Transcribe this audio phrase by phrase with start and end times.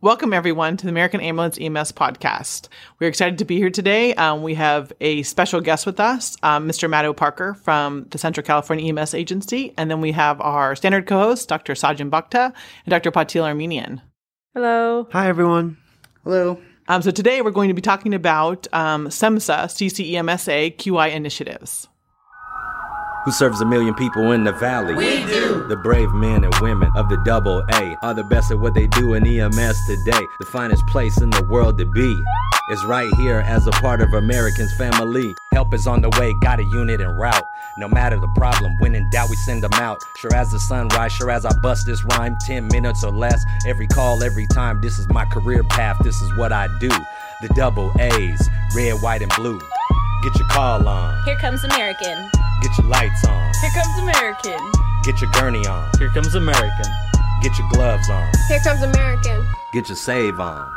[0.00, 2.68] Welcome, everyone, to the American Ambulance EMS podcast.
[3.00, 4.14] We're excited to be here today.
[4.14, 6.88] Um, we have a special guest with us, um, Mr.
[6.88, 9.74] Matt Parker from the Central California EMS Agency.
[9.76, 11.72] And then we have our standard co host, Dr.
[11.72, 12.52] Sajjan Bhakta
[12.86, 13.10] and Dr.
[13.10, 14.00] Patil Armenian.
[14.54, 15.08] Hello.
[15.10, 15.76] Hi, everyone.
[16.22, 16.60] Hello.
[16.86, 21.88] Um, so today we're going to be talking about um, SEMSA CCEMSA QI initiatives
[23.28, 24.94] who serves a million people in the valley.
[24.94, 25.66] We do.
[25.68, 28.86] The brave men and women of the double A are the best at what they
[28.86, 30.26] do in EMS today.
[30.40, 32.24] The finest place in the world to be
[32.70, 35.34] is right here as a part of Americans' family.
[35.52, 37.44] Help is on the way, got a unit en route.
[37.76, 40.02] No matter the problem, when in doubt, we send them out.
[40.16, 43.44] Sure as the sun sunrise, sure as I bust this rhyme, 10 minutes or less.
[43.66, 46.88] Every call, every time, this is my career path, this is what I do.
[47.42, 49.60] The double A's, red, white, and blue.
[50.20, 51.22] Get your call on.
[51.22, 52.28] Here comes American.
[52.60, 53.52] Get your lights on.
[53.60, 54.72] Here comes American.
[55.04, 55.88] Get your gurney on.
[55.96, 56.92] Here comes American.
[57.40, 58.32] Get your gloves on.
[58.48, 59.46] Here comes American.
[59.72, 60.74] Get your save on.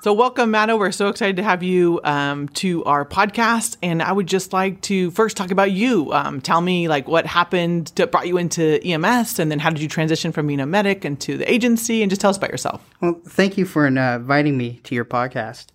[0.00, 0.76] So, welcome, Matto.
[0.76, 3.78] We're so excited to have you um, to our podcast.
[3.82, 6.12] And I would just like to first talk about you.
[6.12, 9.80] Um, tell me, like, what happened that brought you into EMS, and then how did
[9.80, 12.02] you transition from being a medic into the agency?
[12.02, 12.86] And just tell us about yourself.
[13.00, 15.68] Well, thank you for uh, inviting me to your podcast.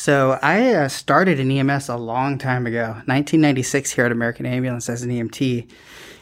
[0.00, 4.88] So I uh, started in EMS a long time ago, 1996 here at American Ambulance
[4.88, 5.70] as an EMT,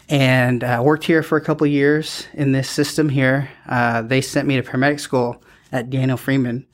[0.08, 3.48] and uh, worked here for a couple years in this system here.
[3.68, 5.40] Uh, they sent me to paramedic school
[5.70, 6.66] at Daniel Freeman.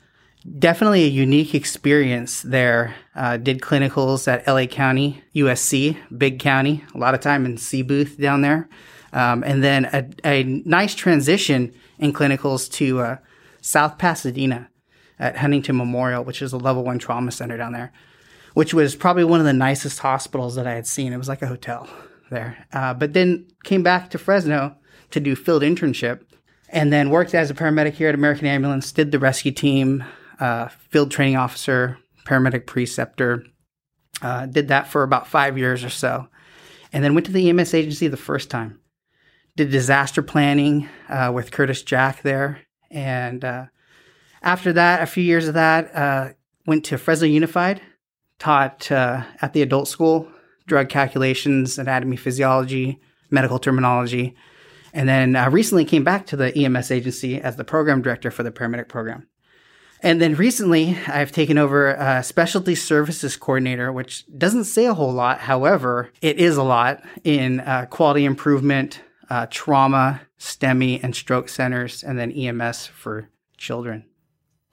[0.59, 2.95] Definitely a unique experience there.
[3.15, 7.83] Uh, did clinicals at LA County, USC, big county, a lot of time in C
[7.83, 8.67] booth down there.
[9.13, 13.17] Um, and then a, a, nice transition in clinicals to uh,
[13.61, 14.71] South Pasadena
[15.19, 17.93] at Huntington Memorial, which is a level one trauma center down there,
[18.55, 21.13] which was probably one of the nicest hospitals that I had seen.
[21.13, 21.89] It was like a hotel
[22.31, 22.67] there.
[22.73, 24.77] Uh, but then came back to Fresno
[25.11, 26.23] to do field internship
[26.69, 30.05] and then worked as a paramedic here at American Ambulance, did the rescue team,
[30.41, 33.45] uh, field training officer, paramedic preceptor.
[34.23, 36.29] Uh, did that for about five years or so.
[36.93, 38.81] And then went to the EMS agency the first time.
[39.57, 42.61] Did disaster planning uh, with Curtis Jack there.
[42.91, 43.67] And uh,
[44.45, 46.33] after that, a few years of that, uh,
[46.67, 47.81] went to Fresno Unified,
[48.39, 50.29] taught uh, at the adult school,
[50.67, 53.01] drug calculations, anatomy, physiology,
[53.31, 54.37] medical terminology,
[54.93, 58.43] and then uh, recently came back to the EMS agency as the program director for
[58.43, 59.27] the paramedic program.
[60.01, 65.13] And then recently, I've taken over a specialty services coordinator, which doesn't say a whole
[65.13, 65.41] lot.
[65.41, 69.01] However, it is a lot in uh, quality improvement,
[69.31, 74.05] uh, trauma, STEMI, and stroke centers, and then EMS for children.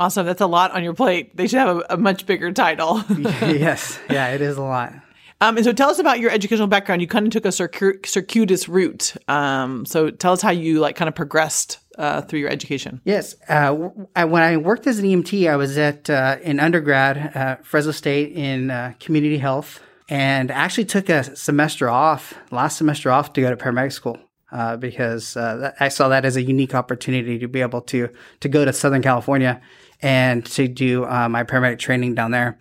[0.01, 0.25] Awesome.
[0.25, 1.38] That's a lot on your plate.
[1.38, 3.03] They should have a, a much bigger title.
[3.19, 4.00] yes.
[4.09, 4.94] Yeah, it is a lot.
[5.39, 7.03] Um, and so tell us about your educational background.
[7.03, 9.13] You kind of took a circuitous route.
[9.28, 13.00] Um, so tell us how you like kind of progressed uh, through your education.
[13.06, 13.35] Yes.
[13.47, 18.31] Uh, when I worked as an EMT, I was at uh, in undergrad Fresno State
[18.31, 23.51] in uh, community health and actually took a semester off, last semester off to go
[23.51, 24.17] to paramedic school.
[24.51, 28.09] Uh, because uh, I saw that as a unique opportunity to be able to
[28.41, 29.61] to go to Southern California
[30.01, 32.57] and to do uh, my paramedic training down there.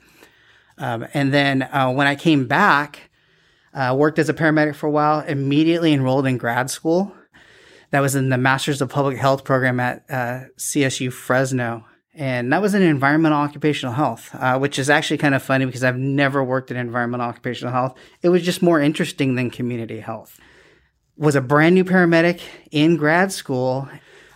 [0.78, 3.10] Um, and then uh, when I came back,
[3.74, 7.14] uh, worked as a paramedic for a while, immediately enrolled in grad school.
[7.90, 11.84] That was in the Masters of Public Health program at uh, CSU Fresno.
[12.14, 15.84] And that was in environmental occupational health, uh, which is actually kind of funny because
[15.84, 17.96] I've never worked in environmental occupational health.
[18.22, 20.38] It was just more interesting than community health.
[21.16, 22.40] Was a brand new paramedic
[22.70, 23.88] in grad school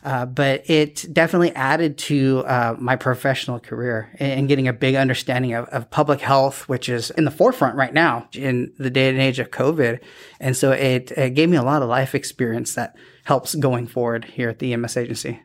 [0.05, 5.55] uh, but it definitely added to uh, my professional career and getting a big understanding
[5.55, 9.19] of, of, public health, which is in the forefront right now in the day and
[9.19, 10.01] age of COVID.
[10.41, 14.27] And so it, it gave me a lot of life experience that helps going forward
[14.27, 15.41] here at the EMS agency.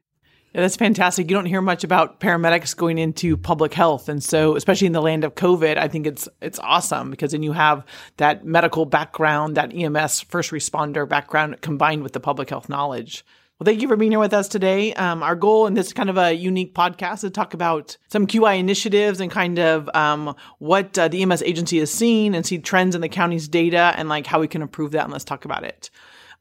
[0.53, 1.29] Yeah, that's fantastic.
[1.29, 5.01] You don't hear much about paramedics going into public health, and so especially in the
[5.01, 7.85] land of COVID, I think it's it's awesome because then you have
[8.17, 13.23] that medical background, that EMS first responder background combined with the public health knowledge.
[13.59, 14.93] Well, thank you for being here with us today.
[14.93, 18.25] Um, our goal in this kind of a unique podcast is to talk about some
[18.25, 22.57] QI initiatives and kind of um, what uh, the EMS agency is seeing and see
[22.59, 25.03] trends in the county's data and like how we can improve that.
[25.03, 25.89] And let's talk about it.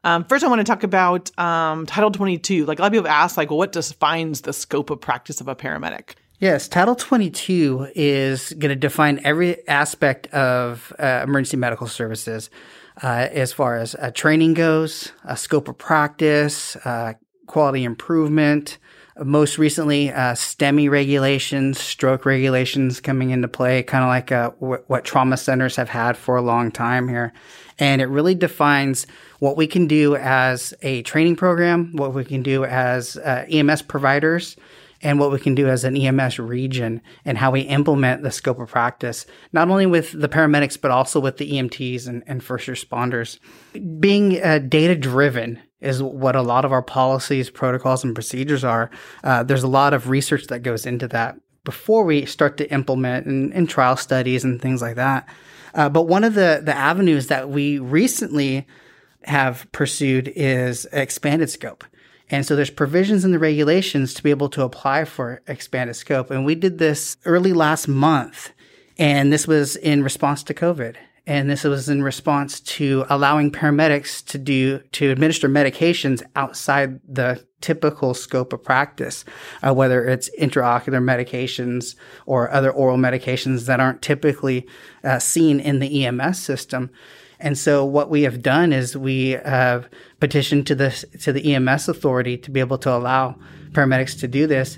[0.05, 2.65] Um, first, I want to talk about um, Title 22.
[2.65, 5.41] Like a lot of people have asked, like, well, what defines the scope of practice
[5.41, 6.13] of a paramedic?
[6.39, 12.49] Yes, Title 22 is going to define every aspect of uh, emergency medical services
[13.07, 17.13] as far as uh, training goes, a scope of practice, uh,
[17.47, 18.77] quality improvement,
[19.23, 24.83] most recently, uh, STEMI regulations, stroke regulations coming into play, kind of like uh, w-
[24.87, 27.33] what trauma centers have had for a long time here.
[27.77, 29.07] And it really defines
[29.39, 33.81] what we can do as a training program, what we can do as uh, EMS
[33.83, 34.55] providers,
[35.01, 38.59] and what we can do as an EMS region and how we implement the scope
[38.59, 42.67] of practice, not only with the paramedics, but also with the EMTs and, and first
[42.67, 43.39] responders.
[43.99, 48.89] Being uh, data driven is what a lot of our policies, protocols, and procedures are.
[49.23, 53.25] Uh, there's a lot of research that goes into that before we start to implement
[53.25, 55.27] and, in trial studies and things like that.
[55.73, 58.67] Uh, but one of the, the avenues that we recently
[59.23, 61.83] have pursued is expanded scope.
[62.29, 66.29] And so there's provisions in the regulations to be able to apply for expanded scope.
[66.29, 68.51] And we did this early last month.
[68.97, 70.95] And this was in response to COVID.
[71.25, 77.45] And this was in response to allowing paramedics to do, to administer medications outside the
[77.61, 79.25] typical scope of practice,
[79.61, 84.67] uh, whether it's intraocular medications or other oral medications that aren't typically
[85.03, 86.89] uh, seen in the EMS system.
[87.39, 89.89] And so what we have done is we have
[90.19, 90.91] petitioned to the
[91.21, 93.35] to the EMS authority to be able to allow
[93.71, 94.77] paramedics to do this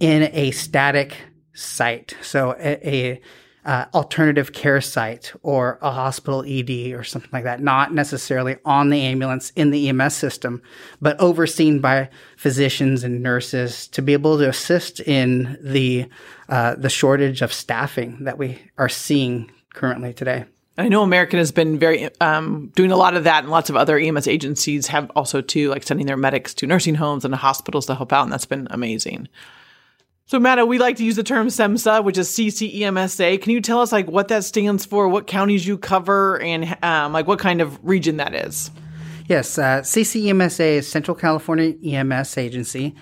[0.00, 1.16] in a static
[1.54, 2.16] site.
[2.22, 3.20] So a, a
[3.64, 8.90] uh, alternative care site or a hospital ED or something like that, not necessarily on
[8.90, 10.60] the ambulance in the EMS system,
[11.00, 16.08] but overseen by physicians and nurses to be able to assist in the
[16.48, 20.44] uh, the shortage of staffing that we are seeing currently today.
[20.78, 23.76] I know American has been very um, doing a lot of that, and lots of
[23.76, 27.86] other EMS agencies have also too, like sending their medics to nursing homes and hospitals
[27.86, 29.28] to help out, and that's been amazing.
[30.24, 33.42] So, Matt, we like to use the term SEMSA, which is CCEMSA.
[33.42, 37.12] Can you tell us like what that stands for, what counties you cover, and um,
[37.12, 38.70] like what kind of region that is?
[39.28, 42.94] Yes, uh, CCEMSA is Central California EMS Agency,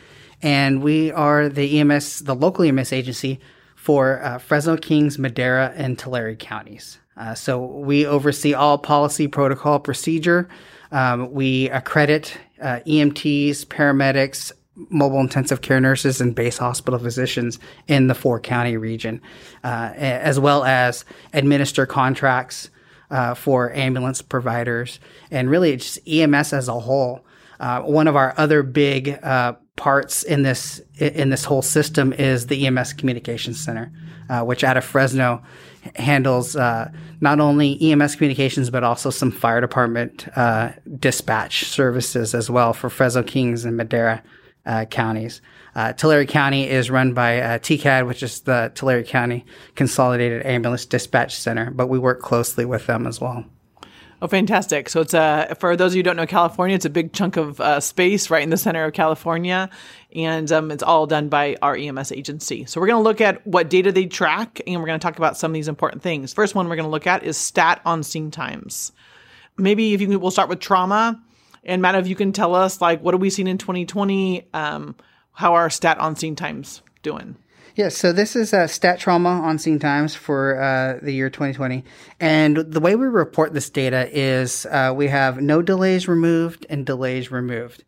[0.43, 3.39] and we are the EMS, the local EMS agency
[3.77, 6.99] for uh, Fresno, Kings, Madera, and Tulare counties.
[7.21, 10.49] Uh, so we oversee all policy, protocol, procedure.
[10.91, 14.53] Um, we accredit uh, EMTs, paramedics,
[14.89, 19.21] mobile intensive care nurses, and base hospital physicians in the four county region,
[19.63, 22.71] uh, as well as administer contracts
[23.11, 24.99] uh, for ambulance providers
[25.31, 27.21] and really just EMS as a whole.
[27.59, 32.47] Uh, one of our other big uh, parts in this in this whole system is
[32.47, 33.93] the EMS Communications Center,
[34.43, 35.43] which out of Fresno
[35.97, 36.91] handles uh,
[37.21, 42.91] not only EMS communications but also some fire department uh, dispatch services as well for
[42.91, 44.23] Fresno Kings and Madera
[44.67, 45.41] uh, counties.
[45.75, 49.45] Uh, Tulare County is run by uh, TCAD, which is the Tulare County
[49.77, 53.45] Consolidated Ambulance Dispatch Center, but we work closely with them as well.
[54.23, 54.91] Oh, fantastic!
[54.91, 57.39] So it's a for those of you who don't know California, it's a big chunk
[57.39, 59.71] of uh, space right in the center of California,
[60.15, 62.65] and um, it's all done by our EMS agency.
[62.67, 65.19] So we're going to look at what data they track, and we're going to talk
[65.19, 66.33] about some of these important things.
[66.33, 68.93] First one we're going to look at is stat on scene times.
[69.57, 71.23] Maybe if you can, we'll start with trauma,
[71.65, 74.97] and Matt, if you can tell us like what have we seen in 2020, um,
[75.33, 77.37] how are stat on scene times doing?
[77.77, 81.85] Yes, so this is uh, stat trauma on scene times for uh, the year 2020.
[82.19, 86.85] And the way we report this data is uh, we have no delays removed and
[86.85, 87.85] delays removed.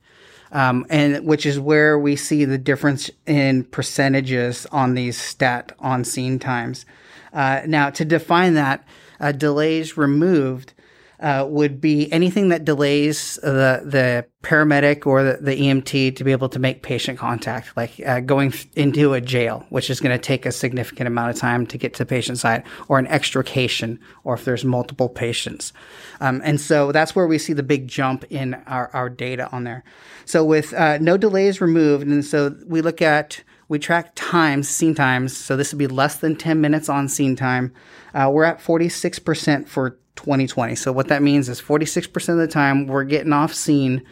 [0.53, 6.05] Um, and which is where we see the difference in percentages on these stat on
[6.05, 6.85] scene times.
[7.33, 8.87] Uh, now, to define that,
[9.19, 10.75] uh, delays removed
[11.23, 16.33] uh, would be anything that delays the the paramedic or the, the EMT to be
[16.33, 20.21] able to make patient contact, like uh, going into a jail, which is going to
[20.21, 24.01] take a significant amount of time to get to the patient side, or an extrication,
[24.25, 25.73] or if there's multiple patients.
[26.21, 29.63] Um, and so that's where we see the big jump in our, our data on
[29.63, 29.85] there.
[30.25, 34.95] So with uh, no delays removed, and so we look at we track times, scene
[34.95, 35.35] times.
[35.35, 37.73] So this would be less than 10 minutes on scene time.
[38.13, 40.75] Uh, we're at 46% for 2020.
[40.75, 44.03] So what that means is 46% of the time we're getting off scene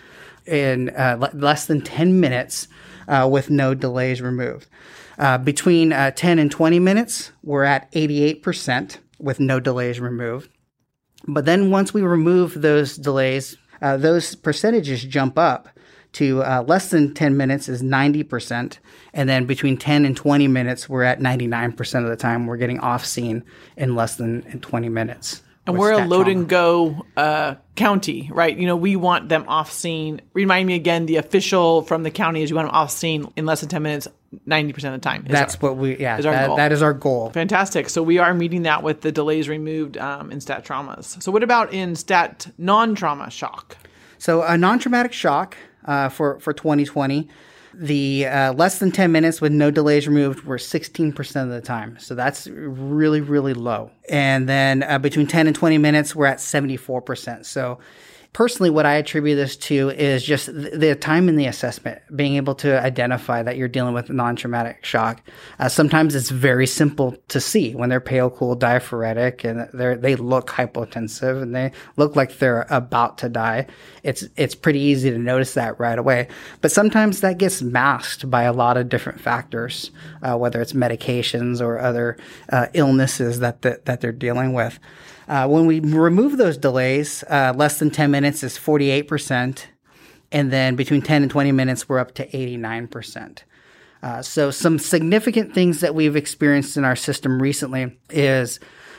[0.47, 2.69] in uh, less than 10 minutes
[3.09, 4.66] uh, with no delays removed.
[5.19, 10.50] Uh, between uh, 10 and 20 minutes, we're at 88% with no delays removed.
[11.28, 15.69] But then once we remove those delays, uh, those percentages jump up
[16.12, 18.78] to uh, less than 10 minutes is 90%.
[19.12, 22.80] And then between 10 and 20 minutes, we're at 99% of the time we're getting
[22.80, 23.45] off scene
[23.76, 25.42] in less than 20 minutes.
[25.70, 26.40] And we're a load trauma.
[26.40, 28.56] and go uh, county, right?
[28.56, 30.20] You know, we want them off scene.
[30.32, 33.46] Remind me again, the official from the county is you want them off scene in
[33.46, 34.08] less than 10 minutes,
[34.46, 35.24] 90% of the time.
[35.26, 37.30] That's our, what we, yeah, is that, that is our goal.
[37.30, 37.88] Fantastic.
[37.88, 41.22] So we are meeting that with the delays removed um, in stat traumas.
[41.22, 43.76] So what about in stat non trauma shock?
[44.18, 47.28] So a non traumatic shock, uh, for for 2020.
[47.74, 51.98] The uh, less than 10 minutes with no delays removed were 16% of the time.
[51.98, 53.90] So that's really, really low.
[54.08, 57.46] And then uh, between 10 and 20 minutes, we're at 74%.
[57.46, 57.78] So
[58.32, 62.54] personally, what I attribute this to is just the time in the assessment, being able
[62.56, 65.22] to identify that you're dealing with non traumatic shock.
[65.58, 70.16] Uh, sometimes it's very simple to see when they're pale, cool, diaphoretic, and they they
[70.16, 73.66] look hypotensive and they look like they're about to die.
[74.02, 76.28] It's it's pretty easy to notice that right away.
[76.60, 79.90] But sometimes that gets masked by a lot of different factors,
[80.22, 82.16] uh, whether it's medications or other
[82.50, 84.78] uh, illnesses that, that that they're dealing with.
[85.30, 89.66] Uh, when we remove those delays, uh, less than 10 minutes is 48%.
[90.32, 93.44] And then between 10 and 20 minutes, we're up to 89%.
[94.02, 98.58] Uh, so, some significant things that we've experienced in our system recently is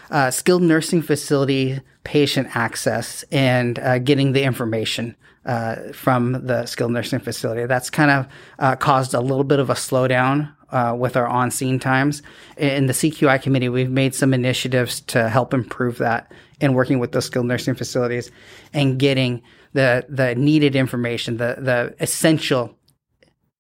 [0.10, 6.92] uh, skilled nursing facility patient access and uh, getting the information uh, from the skilled
[6.94, 7.66] nursing facility.
[7.66, 8.26] That's kind
[8.60, 12.22] of caused a little bit of a slowdown uh, with our on scene times.
[12.58, 17.12] In the CQI committee, we've made some initiatives to help improve that in working with
[17.12, 18.32] those skilled nursing facilities
[18.74, 19.42] and getting
[19.74, 22.78] the the needed information, the the essential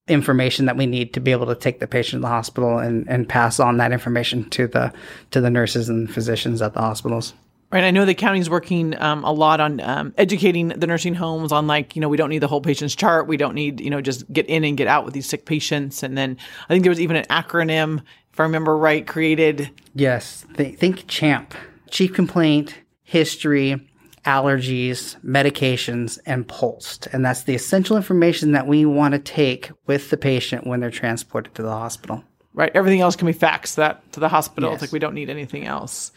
[0.07, 3.07] information that we need to be able to take the patient to the hospital and,
[3.07, 4.91] and pass on that information to the
[5.31, 7.33] to the nurses and physicians at the hospitals.
[7.71, 7.85] Right.
[7.85, 11.67] I know the county's working um, a lot on um, educating the nursing homes on
[11.67, 13.27] like, you know, we don't need the whole patient's chart.
[13.27, 16.03] We don't need, you know, just get in and get out with these sick patients.
[16.03, 18.01] And then I think there was even an acronym,
[18.33, 19.71] if I remember right, created.
[19.95, 20.45] Yes.
[20.57, 21.55] Th- think CHAMP
[21.89, 23.87] Chief Complaint, History,
[24.25, 27.07] Allergies, Medications, and POLST.
[27.13, 30.91] And that's the essential information that we want to take with the patient when they're
[30.91, 32.23] transported to the hospital.
[32.53, 32.71] Right.
[32.75, 34.71] Everything else can be faxed that to the hospital.
[34.71, 34.75] Yes.
[34.75, 36.11] It's like we don't need anything else.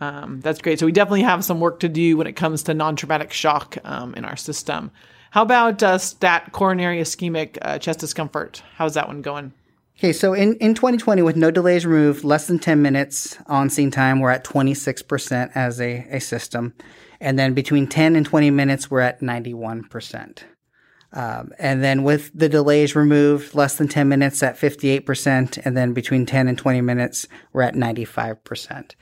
[0.00, 0.78] Um, that's great.
[0.78, 4.14] So we definitely have some work to do when it comes to non-traumatic shock um,
[4.14, 4.90] in our system.
[5.30, 8.62] How about uh, stat coronary ischemic uh, chest discomfort?
[8.76, 9.52] How's that one going?
[9.98, 13.90] Okay, so in, in 2020, with no delays removed, less than 10 minutes on scene
[13.90, 16.74] time, we're at 26% as a, a system.
[17.20, 20.42] And then between 10 and 20 minutes, we're at 91%.
[21.12, 25.60] Um, and then with the delays removed, less than 10 minutes at 58%.
[25.64, 28.94] And then between 10 and 20 minutes, we're at 95%.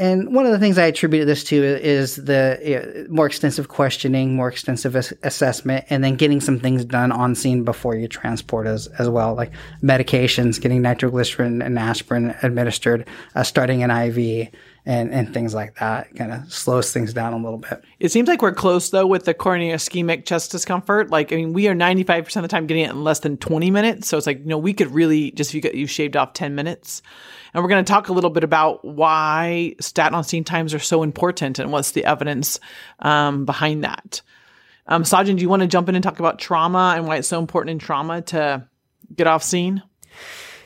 [0.00, 3.68] And one of the things I attribute this to is the you know, more extensive
[3.68, 8.08] questioning, more extensive ass- assessment, and then getting some things done on scene before you
[8.08, 9.52] transport as, as well, like
[9.82, 14.48] medications, getting nitroglycerin and aspirin administered, uh, starting an IV,
[14.86, 16.14] and, and things like that.
[16.14, 17.82] Kind of slows things down a little bit.
[17.98, 21.10] It seems like we're close though with the coronary ischemic chest discomfort.
[21.10, 23.70] Like, I mean, we are 95% of the time getting it in less than 20
[23.70, 24.08] minutes.
[24.08, 26.32] So it's like, you know, we could really just, if you, get, you shaved off
[26.32, 27.02] 10 minutes.
[27.52, 30.78] And we're going to talk a little bit about why stat on scene times are
[30.78, 32.60] so important and what's the evidence
[33.00, 34.22] um, behind that.
[34.86, 37.28] Um, Sajjan, do you want to jump in and talk about trauma and why it's
[37.28, 38.66] so important in trauma to
[39.14, 39.82] get off scene?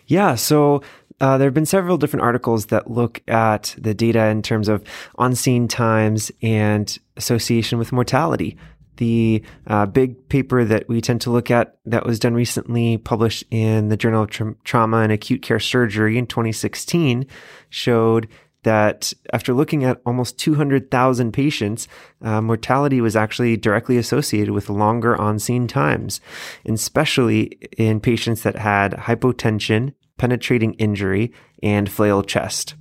[0.07, 0.35] Yeah.
[0.35, 0.83] So
[1.25, 4.85] uh, there have been several different articles that look at the data in terms of
[5.15, 8.59] on scene times and association with mortality.
[8.99, 13.43] The uh, big paper that we tend to look at that was done recently, published
[13.51, 17.27] in the Journal of Tra- Trauma and Acute Care Surgery in 2016,
[17.71, 18.29] showed
[18.65, 21.89] that after looking at almost 200,000 patients,
[22.21, 26.21] uh, mortality was actually directly associated with longer on scene times,
[26.67, 27.45] especially
[27.79, 32.75] in patients that had hypotension, penetrating injury, and flail chest.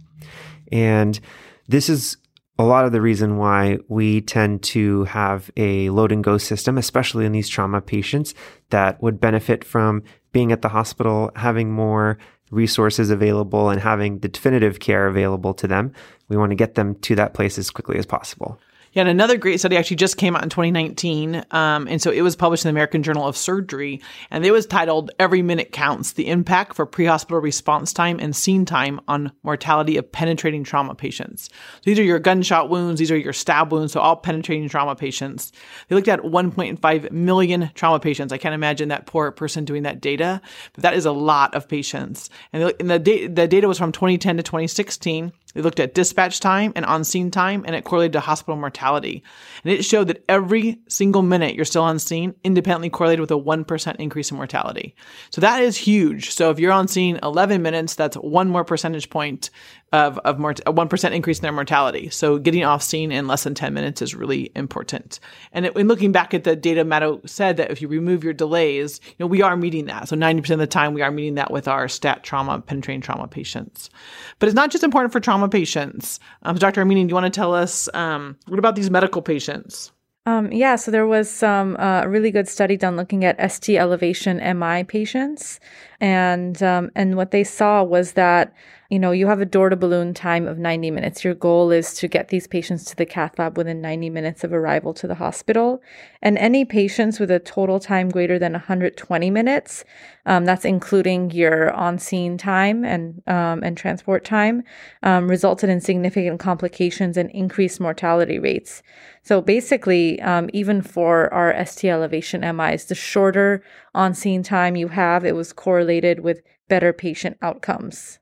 [0.72, 1.20] And
[1.68, 2.18] this is
[2.60, 6.78] a lot of the reason why we tend to have a load and go system,
[6.78, 8.34] especially in these trauma patients
[8.70, 12.18] that would benefit from being at the hospital, having more
[12.52, 15.92] resources available, and having the definitive care available to them.
[16.30, 18.60] We want to get them to that place as quickly as possible.
[18.94, 21.44] Yeah, and another great study actually just came out in 2019.
[21.50, 24.02] Um, and so it was published in the American Journal of Surgery.
[24.30, 28.66] And it was titled Every Minute Counts The Impact for Pre-Hospital Response Time and Scene
[28.66, 31.50] Time on Mortality of Penetrating Trauma Patients.
[31.52, 34.96] So these are your gunshot wounds, these are your stab wounds, so all penetrating trauma
[34.96, 35.52] patients.
[35.88, 38.32] They looked at 1.5 million trauma patients.
[38.32, 40.40] I can't imagine that poor person doing that data,
[40.74, 42.30] but that is a lot of patients.
[42.54, 45.34] And the, and the, da- the data was from 2010 to 2016.
[45.54, 49.24] They looked at dispatch time and on scene time, and it correlated to hospital mortality.
[49.64, 53.36] And it showed that every single minute you're still on scene independently correlated with a
[53.36, 54.96] 1% increase in mortality.
[55.30, 56.32] So that is huge.
[56.32, 59.50] So if you're on scene 11 minutes, that's one more percentage point
[59.94, 62.10] of, of mort- a 1% increase in their mortality.
[62.10, 65.20] So getting off scene in less than 10 minutes is really important.
[65.54, 69.00] And in looking back at the data, Matto said that if you remove your delays,
[69.06, 70.10] you know, we are meeting that.
[70.10, 73.28] So 90% of the time we are meeting that with our stat trauma, penetrating trauma
[73.28, 73.92] patients.
[74.40, 76.20] But it's not just important for trauma patients.
[76.42, 76.84] Um, Dr.
[76.84, 79.92] Amini, do you want to tell us um, what about these medical patients?
[80.26, 84.38] Um, yeah, so there was some uh, really good study done looking at ST elevation
[84.58, 85.60] MI patients,
[86.00, 88.54] and um, and what they saw was that
[88.94, 91.24] you know, you have a door to balloon time of 90 minutes.
[91.24, 94.54] Your goal is to get these patients to the cath lab within 90 minutes of
[94.54, 95.82] arrival to the hospital.
[96.22, 99.84] And any patients with a total time greater than 120 minutes,
[100.28, 104.62] um, that's including your on scene time and, um, and transport time,
[105.02, 108.84] um, resulted in significant complications and increased mortality rates.
[109.24, 113.64] So basically, um, even for our ST elevation MIs, the shorter
[113.96, 118.20] on scene time you have, it was correlated with better patient outcomes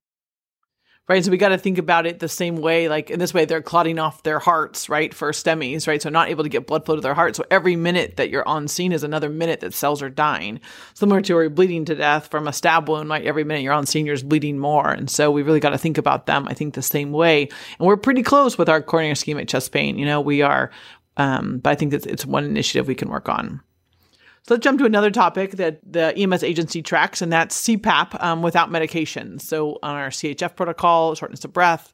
[1.11, 1.25] right?
[1.25, 2.87] So we got to think about it the same way.
[2.87, 6.01] Like in this way, they're clotting off their hearts, right, for STEMIs, right?
[6.01, 7.35] So not able to get blood flow to their heart.
[7.35, 10.61] So every minute that you're on scene is another minute that cells are dying.
[10.93, 13.25] Similar to where you're bleeding to death from a stab wound, right?
[13.25, 14.89] Every minute you're on scene, you're bleeding more.
[14.89, 17.49] And so we really got to think about them, I think, the same way.
[17.77, 19.97] And we're pretty close with our coronary ischemic chest pain.
[19.97, 20.71] You know, we are,
[21.17, 23.59] um, but I think it's, it's one initiative we can work on.
[24.43, 28.41] So let's jump to another topic that the EMS agency tracks, and that's CPAP um,
[28.41, 29.37] without medication.
[29.37, 31.93] So on our CHF protocol, shortness of breath,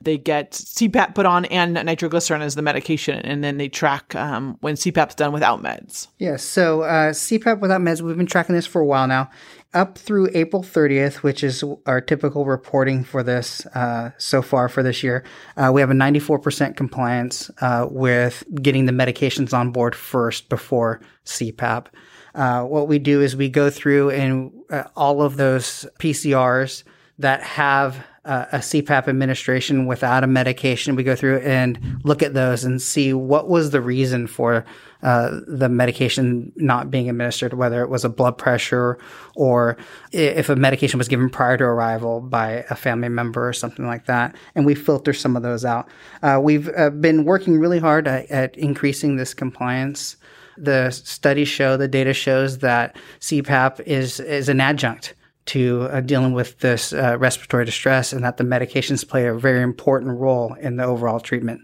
[0.00, 4.56] they get CPAP put on and nitroglycerin as the medication, and then they track um,
[4.60, 6.08] when CPAP's done without meds.
[6.18, 6.44] Yes.
[6.44, 9.30] so uh, CPAP without meds, we've been tracking this for a while now
[9.74, 14.82] up through April 30th, which is our typical reporting for this uh, so far for
[14.82, 15.24] this year,
[15.56, 21.00] uh, we have a 94% compliance uh, with getting the medications on board first before
[21.26, 21.86] CPAP.
[22.34, 26.84] Uh, what we do is we go through and uh, all of those PCRs
[27.18, 30.96] that have uh, a CPAP administration without a medication.
[30.96, 34.64] We go through and look at those and see what was the reason for
[35.02, 38.98] uh, the medication not being administered, whether it was a blood pressure
[39.36, 39.76] or
[40.12, 44.06] if a medication was given prior to arrival by a family member or something like
[44.06, 44.34] that.
[44.54, 45.88] And we filter some of those out.
[46.22, 50.16] Uh, we've uh, been working really hard at, at increasing this compliance.
[50.56, 55.14] The studies show, the data shows that CPAP is is an adjunct
[55.48, 59.62] to uh, dealing with this uh, respiratory distress and that the medications play a very
[59.62, 61.60] important role in the overall treatment.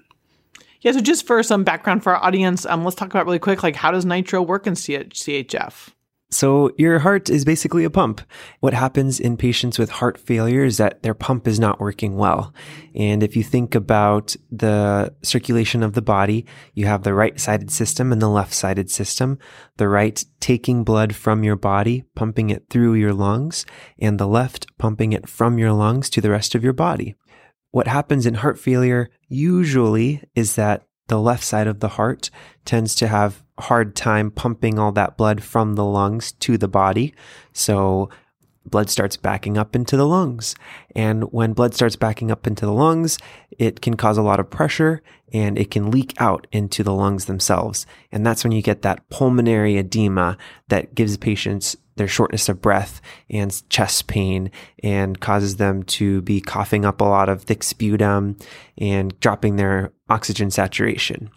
[0.85, 3.63] Yeah, so just for some background for our audience, um, let's talk about really quick,
[3.63, 5.91] like how does nitro work in CHF?
[6.31, 8.21] So, your heart is basically a pump.
[8.59, 12.53] What happens in patients with heart failure is that their pump is not working well.
[12.95, 16.45] And if you think about the circulation of the body,
[16.75, 19.39] you have the right sided system and the left sided system.
[19.77, 23.65] The right taking blood from your body, pumping it through your lungs,
[23.99, 27.15] and the left pumping it from your lungs to the rest of your body.
[27.75, 32.31] What happens in heart failure usually is that the left side of the heart
[32.65, 37.15] tends to have hard time pumping all that blood from the lungs to the body.
[37.53, 38.11] So
[38.65, 40.55] blood starts backing up into the lungs.
[40.95, 43.19] And when blood starts backing up into the lungs,
[43.51, 47.25] it can cause a lot of pressure and it can leak out into the lungs
[47.25, 47.87] themselves.
[48.13, 53.01] And that's when you get that pulmonary edema that gives patients their shortness of breath
[53.31, 54.51] and chest pain
[54.83, 58.37] and causes them to be coughing up a lot of thick sputum
[58.79, 61.31] and dropping their oxygen saturation.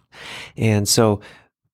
[0.55, 1.21] And so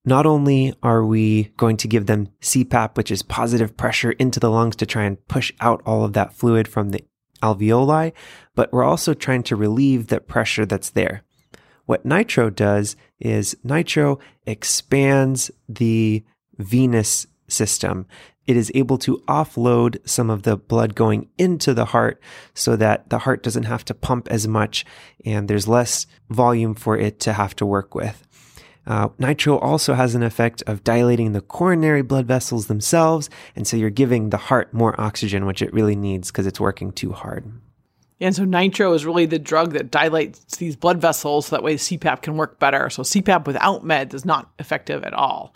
[0.06, 4.50] not only are we going to give them CPAP, which is positive pressure into the
[4.50, 7.04] lungs to try and push out all of that fluid from the
[7.42, 8.12] alveoli,
[8.56, 11.24] but we're also trying to relieve that pressure that's there.
[11.86, 16.24] What nitro does is nitro expands the
[16.58, 18.08] venous system.
[18.46, 22.22] It is able to offload some of the blood going into the heart
[22.54, 24.86] so that the heart doesn't have to pump as much
[25.26, 28.28] and there's less volume for it to have to work with.
[28.86, 33.78] Uh, nitro also has an effect of dilating the coronary blood vessels themselves, and so
[33.78, 37.50] you're giving the heart more oxygen, which it really needs because it's working too hard.
[38.20, 41.76] And so nitro is really the drug that dilates these blood vessels so that way
[41.76, 42.90] CPAP can work better.
[42.90, 45.54] So CPAP without meds is not effective at all.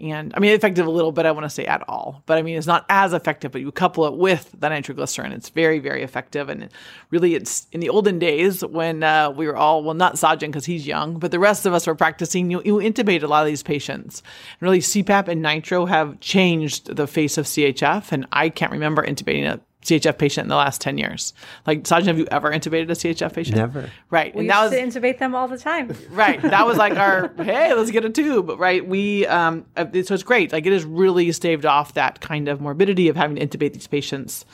[0.00, 2.42] And I mean, effective a little bit, I want to say at all, but I
[2.42, 6.02] mean, it's not as effective, but you couple it with the nitroglycerin, it's very, very
[6.02, 6.48] effective.
[6.48, 6.70] And
[7.10, 10.64] really, it's in the olden days when uh, we were all, well, not Sajjan because
[10.64, 13.46] he's young, but the rest of us were practicing, you, you intubate a lot of
[13.46, 14.22] these patients.
[14.60, 18.12] And really, CPAP and nitro have changed the face of CHF.
[18.12, 21.32] And I can't remember intubating a CHF patient in the last 10 years.
[21.66, 23.56] Like, Sajjan, have you ever intubated a CHF patient?
[23.56, 23.90] Never.
[24.10, 24.34] Right.
[24.34, 25.96] We and that was to intubate them all the time.
[26.10, 26.42] Right.
[26.42, 28.50] That was like our, hey, let's get a tube.
[28.58, 28.86] Right.
[28.86, 30.52] We, um, uh, so it's great.
[30.52, 33.86] Like, it has really staved off that kind of morbidity of having to intubate these
[33.86, 34.44] patients.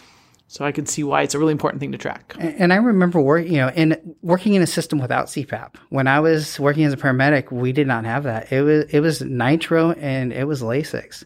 [0.48, 2.36] So I can see why it's a really important thing to track.
[2.38, 5.74] And I remember work, you know, in working in a system without CPAP.
[5.88, 8.52] When I was working as a paramedic, we did not have that.
[8.52, 11.24] It was it was nitro and it was Lasix,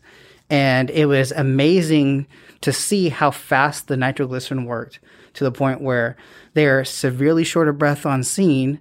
[0.51, 2.27] and it was amazing
[2.61, 4.99] to see how fast the nitroglycerin worked
[5.35, 6.17] to the point where
[6.55, 8.81] they're severely short of breath on scene.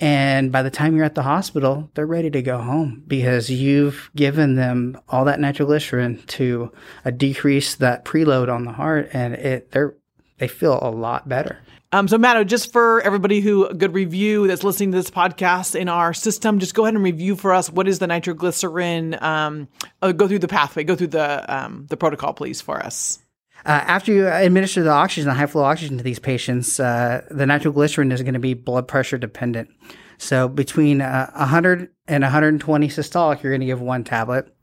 [0.00, 4.10] And by the time you're at the hospital, they're ready to go home because you've
[4.14, 6.72] given them all that nitroglycerin to
[7.04, 9.96] uh, decrease that preload on the heart, and it they're
[10.38, 11.58] they feel a lot better.
[11.90, 15.88] Um, so, Matto, just for everybody who good review that's listening to this podcast in
[15.88, 19.16] our system, just go ahead and review for us what is the nitroglycerin.
[19.22, 19.68] Um,
[20.02, 23.20] uh, go through the pathway, go through the um, the protocol, please, for us.
[23.64, 27.46] Uh, after you administer the oxygen, the high flow oxygen to these patients, uh, the
[27.46, 29.70] nitroglycerin is going to be blood pressure dependent.
[30.18, 34.54] So between uh, 100 and 120 systolic, you're going to give one tablet.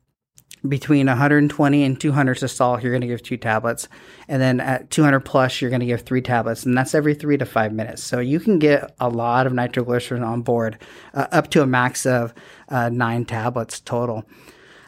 [0.68, 3.88] Between 120 and 200 systolic, you're going to give two tablets.
[4.28, 6.66] And then at 200 plus, you're going to give three tablets.
[6.66, 8.04] And that's every three to five minutes.
[8.04, 10.78] So you can get a lot of nitroglycerin on board,
[11.14, 12.34] uh, up to a max of
[12.70, 14.26] uh, nine tablets total.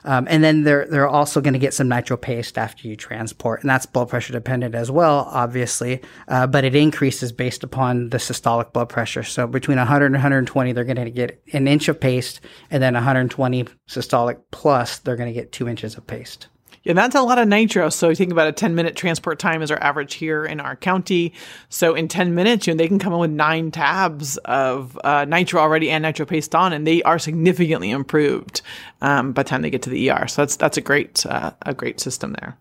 [0.03, 3.61] Um, and then they're they're also going to get some nitro paste after you transport,
[3.61, 6.01] and that's blood pressure dependent as well, obviously.
[6.27, 9.23] Uh, but it increases based upon the systolic blood pressure.
[9.23, 12.93] So between 100 and 120, they're going to get an inch of paste, and then
[12.93, 16.47] 120 systolic plus, they're going to get two inches of paste.
[16.87, 17.89] Yeah, that's a lot of nitro.
[17.89, 21.33] So think about a 10 minute transport time is our average here in our county.
[21.67, 25.25] So in 10 minutes, you know, they can come in with nine tabs of uh,
[25.25, 28.61] nitro already and nitro paste on, and they are significantly improved
[29.01, 30.29] um, by the time they get to the ER.
[30.29, 32.57] So that's that's a great uh, a great system there.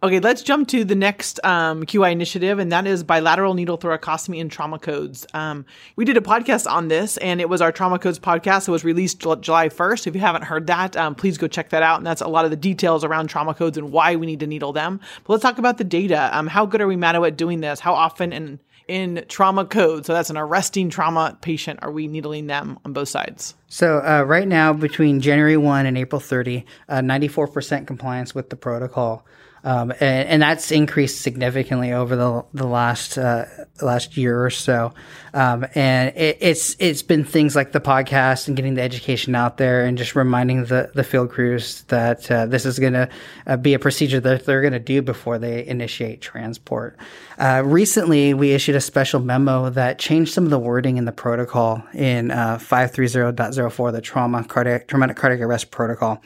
[0.00, 4.40] Okay, let's jump to the next um, QI initiative, and that is bilateral needle thoracostomy
[4.40, 5.26] and trauma codes.
[5.34, 8.68] Um, we did a podcast on this, and it was our trauma codes podcast.
[8.68, 10.06] It was released July 1st.
[10.06, 11.96] If you haven't heard that, um, please go check that out.
[11.96, 14.46] And that's a lot of the details around trauma codes and why we need to
[14.46, 15.00] needle them.
[15.24, 16.30] But let's talk about the data.
[16.32, 17.80] Um, how good are we, Matto, at doing this?
[17.80, 22.46] How often and in trauma code, so that's an arresting trauma patient, are we needling
[22.46, 23.54] them on both sides?
[23.66, 28.56] So uh, right now, between January 1 and April 30, uh, 94% compliance with the
[28.56, 29.26] protocol.
[29.64, 33.46] Um, and, and, that's increased significantly over the the last uh,
[33.82, 34.94] last year or so.
[35.34, 39.56] Um, and it, it's it's been things like the podcast and getting the education out
[39.56, 43.08] there, and just reminding the the field crews that uh, this is going to
[43.46, 46.96] uh, be a procedure that they're going to do before they initiate transport.
[47.38, 51.12] Uh, recently, we issued a special memo that changed some of the wording in the
[51.12, 56.22] protocol in uh, 530.04, the trauma cardiac traumatic cardiac arrest protocol.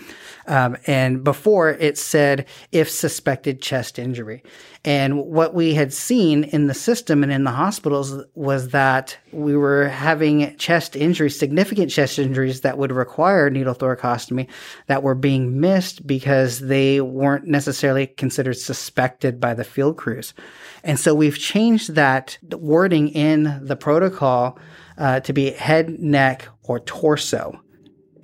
[0.46, 2.90] Um, and before it said if
[3.22, 4.42] suspected chest injury.
[4.84, 9.56] And what we had seen in the system and in the hospitals was that we
[9.56, 14.48] were having chest injuries, significant chest injuries that would require needle thoracostomy
[14.88, 20.34] that were being missed because they weren't necessarily considered suspected by the field crews.
[20.82, 24.58] And so we've changed that wording in the protocol
[24.98, 27.60] uh, to be head, neck, or torso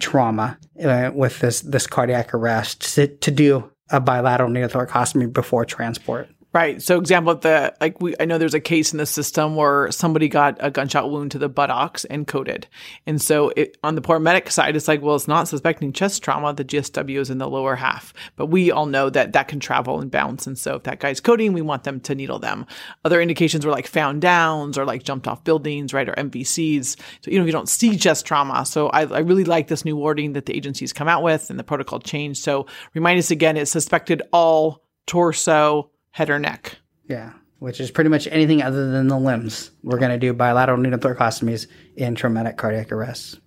[0.00, 5.64] trauma uh, with this this cardiac arrest to, to do a bilateral needle thoracostomy before
[5.64, 6.28] transport.
[6.54, 6.80] Right.
[6.80, 10.28] So, example, the like we I know there's a case in the system where somebody
[10.28, 12.66] got a gunshot wound to the buttocks and coded,
[13.06, 16.54] and so it, on the paramedic side, it's like, well, it's not suspecting chest trauma.
[16.54, 20.00] The GSW is in the lower half, but we all know that that can travel
[20.00, 22.64] and bounce, and so if that guy's coding, we want them to needle them.
[23.04, 26.96] Other indications were like found downs or like jumped off buildings, right, or MVCs.
[27.20, 28.64] So you know you don't see chest trauma.
[28.64, 31.58] So I, I really like this new wording that the agencies come out with and
[31.58, 32.38] the protocol change.
[32.38, 36.78] So remind us again, it's suspected all torso head or neck.
[37.06, 39.70] Yeah, which is pretty much anything other than the limbs.
[39.82, 41.66] We're going to do bilateral needle thoracostomies
[41.96, 43.40] in traumatic cardiac arrests.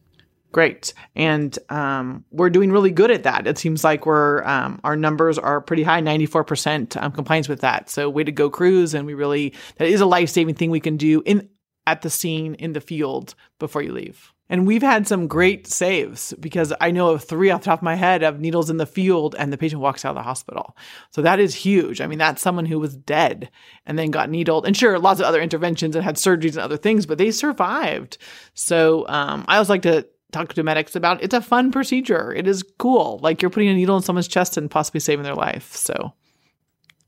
[0.52, 3.48] Great, and um, we're doing really good at that.
[3.48, 7.48] It seems like we're um, our numbers are pretty high, ninety four percent um, compliance
[7.48, 7.90] with that.
[7.90, 8.94] So way to go, crews!
[8.94, 11.48] And we really that is a life saving thing we can do in
[11.88, 14.34] at the scene in the field before you leave.
[14.52, 17.84] And we've had some great saves because I know of three off the top of
[17.84, 20.76] my head of needles in the field and the patient walks out of the hospital.
[21.12, 22.02] So that is huge.
[22.02, 23.50] I mean, that's someone who was dead
[23.86, 24.66] and then got needled.
[24.68, 28.18] And sure, lots of other interventions and had surgeries and other things, but they survived.
[28.54, 32.34] So um, I always like to talk to medics about it's a fun procedure.
[32.34, 33.20] It is cool.
[33.24, 35.74] Like you're putting a needle in someone's chest and possibly saving their life.
[35.76, 36.12] So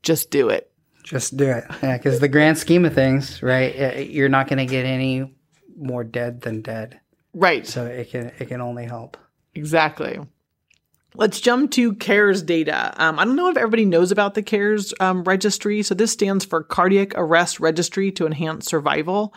[0.02, 0.70] just do it.
[1.02, 1.64] Just do it.
[1.82, 4.08] Yeah, because the grand scheme of things, right?
[4.08, 5.30] You're not going to get any
[5.76, 7.00] more dead than dead.
[7.34, 7.66] Right.
[7.66, 9.16] So it can it can only help.
[9.54, 10.18] Exactly.
[11.16, 12.92] Let's jump to CARES data.
[12.96, 15.82] Um, I don't know if everybody knows about the CARES um, registry.
[15.82, 19.32] So this stands for Cardiac Arrest Registry to Enhance Survival.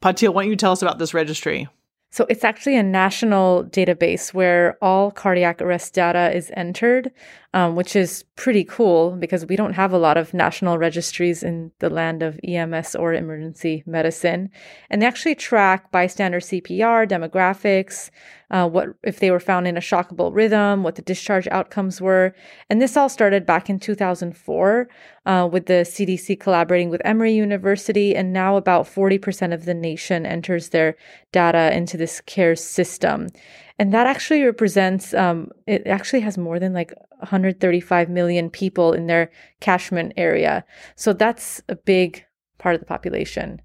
[0.00, 1.68] Patil, why don't you tell us about this registry?
[2.12, 7.12] So it's actually a national database where all cardiac arrest data is entered,
[7.54, 11.70] um, which is pretty cool because we don't have a lot of national registries in
[11.78, 14.50] the land of EMS or emergency medicine.
[14.90, 18.10] And they actually track bystander CPR, demographics,
[18.50, 22.34] uh, what if they were found in a shockable rhythm, what the discharge outcomes were.
[22.68, 24.88] And this all started back in 2004
[25.26, 28.16] uh, with the CDC collaborating with Emory University.
[28.16, 30.96] And now about 40% of the nation enters their
[31.32, 33.28] data into this CARES system.
[33.78, 39.06] And that actually represents, um, it actually has more than like 135 million people in
[39.06, 40.64] their catchment area.
[40.96, 42.24] So that's a big
[42.58, 43.62] part of the population.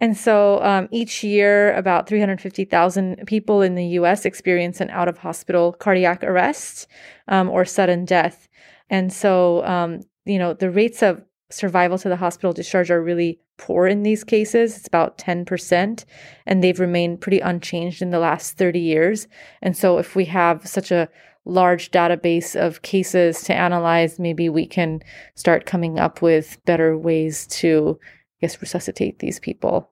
[0.00, 5.18] And so um, each year, about 350,000 people in the US experience an out of
[5.18, 6.86] hospital cardiac arrest
[7.28, 8.48] um, or sudden death.
[8.90, 13.40] And so, um, you know, the rates of survival to the hospital discharge are really
[13.56, 14.76] poor in these cases.
[14.76, 16.04] It's about 10%,
[16.44, 19.28] and they've remained pretty unchanged in the last 30 years.
[19.62, 21.08] And so, if we have such a
[21.44, 25.00] large database of cases to analyze, maybe we can
[25.36, 27.98] start coming up with better ways to
[28.40, 29.90] guess, resuscitate these people.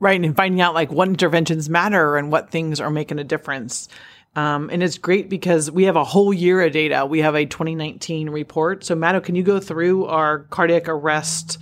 [0.00, 0.22] Right.
[0.22, 3.88] And finding out like what interventions matter and what things are making a difference.
[4.36, 7.06] Um, and it's great because we have a whole year of data.
[7.06, 8.84] We have a 2019 report.
[8.84, 11.58] So, Matto, can you go through our cardiac arrest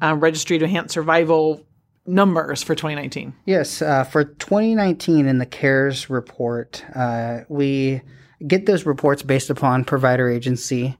[0.00, 1.66] uh, registry to enhance survival
[2.06, 3.34] numbers for 2019?
[3.44, 3.82] Yes.
[3.82, 8.02] Uh, for 2019 in the CARES report, uh, we
[8.46, 10.96] get those reports based upon provider agency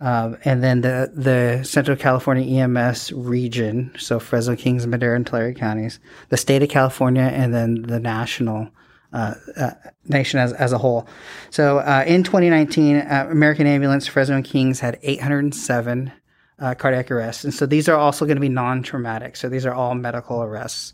[0.00, 5.54] um, and then the the Central California EMS region, so Fresno, Kings, Madera, and Tulare
[5.54, 8.68] counties, the state of California, and then the national
[9.12, 9.70] uh, uh,
[10.04, 11.08] nation as, as a whole.
[11.48, 16.12] So uh, in 2019, uh, American Ambulance Fresno and Kings had 807
[16.58, 19.36] uh, cardiac arrests, and so these are also going to be non-traumatic.
[19.36, 20.92] So these are all medical arrests.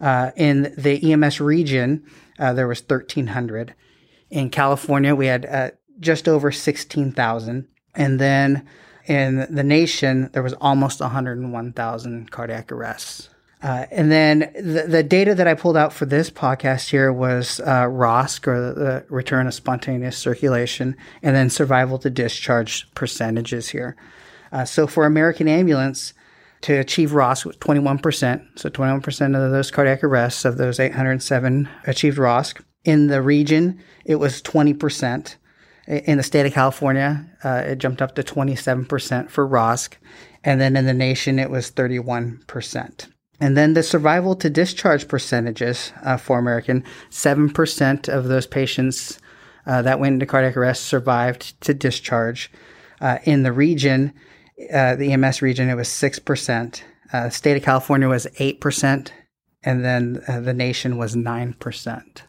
[0.00, 2.04] Uh, in the EMS region,
[2.38, 3.74] there was 1,300.
[4.30, 7.68] In California, we had just over 16,000.
[7.94, 8.66] And then
[9.06, 13.28] in the nation, there was almost 101,000 cardiac arrests.
[13.62, 17.60] Uh, and then the, the, data that I pulled out for this podcast here was
[17.60, 23.96] uh, ROSC, or the, return of spontaneous circulation, and then survival to discharge percentages here.
[24.50, 26.12] Uh, so for American Ambulance,
[26.62, 28.58] to achieve ROSC was 21%.
[28.58, 32.60] So 21% of those cardiac arrests of those 807 achieved ROSC.
[32.84, 35.36] In the region, it was 20%.
[35.92, 39.94] In the state of California, uh, it jumped up to 27% for ROSC.
[40.42, 43.08] And then in the nation, it was 31%.
[43.40, 49.18] And then the survival to discharge percentages uh, for American 7% of those patients
[49.66, 52.50] uh, that went into cardiac arrest survived to discharge.
[53.00, 54.14] Uh, in the region,
[54.72, 56.82] uh, the EMS region, it was 6%.
[57.12, 59.10] Uh, state of California was 8%.
[59.62, 62.22] And then uh, the nation was 9%.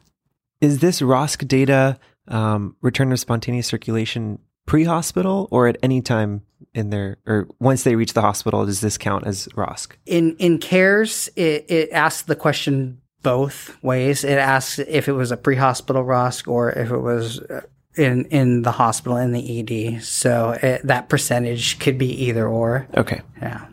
[0.61, 6.41] Is this ROSC data um, return of spontaneous circulation pre-hospital or at any time
[6.73, 9.91] in their or once they reach the hospital does this count as ROSC?
[10.05, 14.23] In in CARES it, it asks the question both ways.
[14.23, 17.61] It asks if it was a pre-hospital ROSC or if it was uh,
[17.95, 20.03] in in the hospital in the ED.
[20.03, 22.87] So it, that percentage could be either or.
[22.95, 23.21] Okay.
[23.41, 23.65] Yeah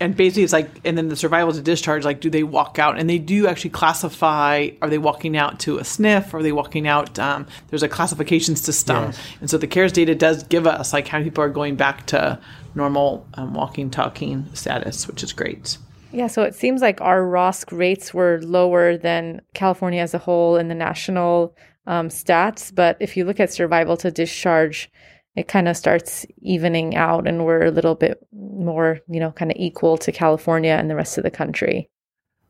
[0.00, 2.98] and basically it's like and then the survival to discharge like do they walk out?
[2.98, 6.34] And they do actually classify are they walking out to a sniff?
[6.34, 9.04] Are they walking out um, there's a classification system.
[9.04, 9.20] Yes.
[9.40, 12.38] and so the CARES data does give us like how people are going back to
[12.74, 15.76] normal um, walking talking status which is great.
[16.12, 20.56] Yeah so it seems like our ROSC rates were lower than california as a whole
[20.56, 21.54] in the national
[21.86, 24.90] um, stats but if you look at survival to discharge
[25.36, 29.50] it kind of starts evening out and we're a little bit more, you know, kind
[29.50, 31.88] of equal to California and the rest of the country.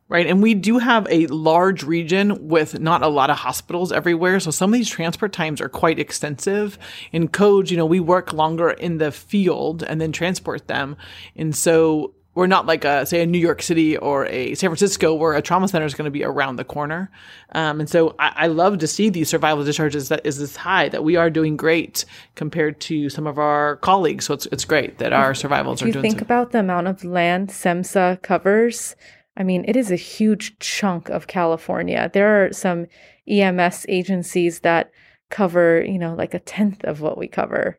[0.08, 0.26] Right.
[0.26, 4.40] And we do have a large region with not a lot of hospitals everywhere.
[4.40, 6.78] So some of these transport times are quite extensive.
[7.12, 10.96] In codes, you know, we work longer in the field and then transport them.
[11.36, 15.14] And so we're not like a say a New York City or a San Francisco
[15.14, 17.10] where a trauma center is going to be around the corner.
[17.52, 20.88] Um, and so I, I, love to see these survival discharges that is this high
[20.90, 22.04] that we are doing great
[22.36, 24.26] compared to some of our colleagues.
[24.26, 26.04] So it's it's great that our survivals if are doing.
[26.04, 26.24] You think so.
[26.24, 28.94] about the amount of land SEMSA covers.
[29.36, 32.10] I mean, it is a huge chunk of California.
[32.12, 32.86] There are some
[33.28, 34.90] EMS agencies that
[35.30, 37.78] cover, you know, like a tenth of what we cover.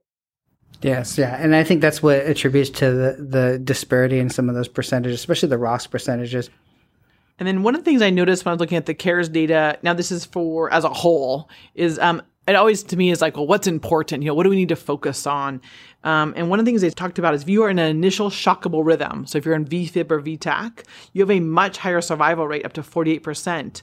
[0.82, 4.56] Yes, yeah, and I think that's what attributes to the, the disparity in some of
[4.56, 6.50] those percentages, especially the ROSC percentages.
[7.38, 9.30] And then one of the things I noticed when I was looking at the CARES
[9.30, 13.22] data, now this is for as a whole, is um, it always to me is
[13.22, 14.24] like, well, what's important?
[14.24, 15.62] You know, what do we need to focus on?
[16.04, 17.90] Um, and one of the things they talked about is if you are in an
[17.90, 22.02] initial shockable rhythm, so if you're in VFib or VTach, you have a much higher
[22.02, 23.82] survival rate, up to 48%.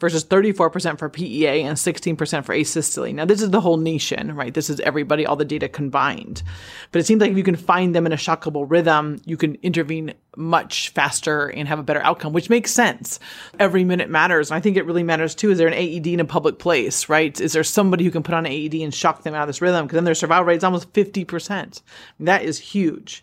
[0.00, 3.14] Versus 34% for PEA and 16% for asystole.
[3.14, 4.52] Now, this is the whole nation, right?
[4.52, 6.42] This is everybody, all the data combined.
[6.90, 9.56] But it seems like if you can find them in a shockable rhythm, you can
[9.62, 13.20] intervene much faster and have a better outcome, which makes sense.
[13.58, 14.50] Every minute matters.
[14.50, 15.50] And I think it really matters too.
[15.50, 17.38] Is there an AED in a public place, right?
[17.40, 19.60] Is there somebody who can put on an AED and shock them out of this
[19.60, 19.86] rhythm?
[19.86, 21.82] Because then their survival rate is almost 50%.
[22.20, 23.22] That is huge.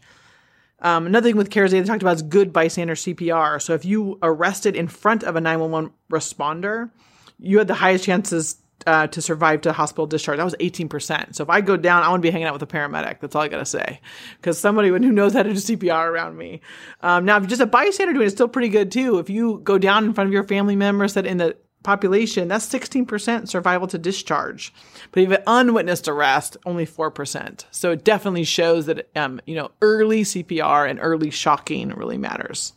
[0.79, 3.61] Um, another thing with CARES they talked about is good bystander CPR.
[3.61, 6.91] So if you arrested in front of a 911 responder,
[7.39, 10.37] you had the highest chances uh, to survive to hospital discharge.
[10.37, 11.35] That was 18%.
[11.35, 13.19] So if I go down, I want to be hanging out with a paramedic.
[13.19, 13.99] That's all I got to say.
[14.37, 16.61] Because somebody who knows how to do CPR around me.
[17.01, 19.17] Um, now, if you're just a bystander doing it, it's still pretty good too.
[19.19, 22.67] If you go down in front of your family member, said in the population, that's
[22.67, 24.73] 16% survival to discharge.
[25.13, 27.63] But have unwitnessed arrest, only 4%.
[27.71, 32.73] So it definitely shows that, um, you know, early CPR and early shocking really matters.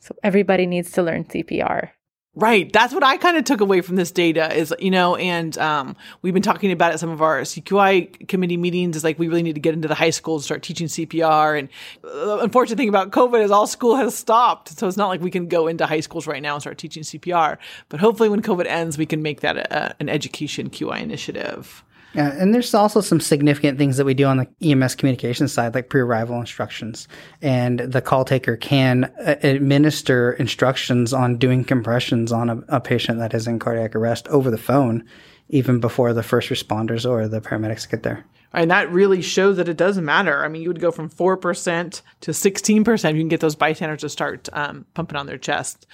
[0.00, 1.92] So everybody needs to learn CPR.
[2.36, 2.72] Right.
[2.72, 5.94] That's what I kind of took away from this data is, you know, and um,
[6.20, 9.28] we've been talking about it at some of our CQI committee meetings is like we
[9.28, 11.56] really need to get into the high schools and start teaching CPR.
[11.56, 11.68] And
[12.02, 14.76] the unfortunate thing about COVID is all school has stopped.
[14.76, 17.04] So it's not like we can go into high schools right now and start teaching
[17.04, 17.56] CPR.
[17.88, 21.83] But hopefully when COVID ends, we can make that a, an education QI initiative.
[22.14, 25.74] Yeah, and there's also some significant things that we do on the EMS communication side,
[25.74, 27.08] like pre-arrival instructions,
[27.42, 33.18] and the call taker can uh, administer instructions on doing compressions on a, a patient
[33.18, 35.04] that is in cardiac arrest over the phone,
[35.48, 38.24] even before the first responders or the paramedics get there.
[38.52, 40.44] And that really shows that it does matter.
[40.44, 43.14] I mean, you would go from 4% to 16%.
[43.14, 45.88] You can get those bystanders to start um, pumping on their chest.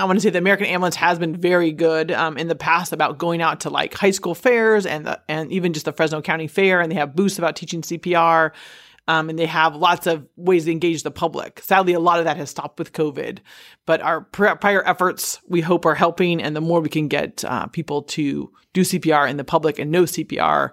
[0.00, 2.92] I want to say the American Ambulance has been very good um, in the past
[2.92, 6.22] about going out to like high school fairs and the, and even just the Fresno
[6.22, 8.52] County Fair, and they have booths about teaching CPR.
[9.08, 11.60] Um, and they have lots of ways to engage the public.
[11.64, 13.38] Sadly, a lot of that has stopped with COVID,
[13.84, 16.40] but our prior efforts we hope are helping.
[16.40, 19.90] And the more we can get uh, people to do CPR in the public and
[19.90, 20.70] know CPR,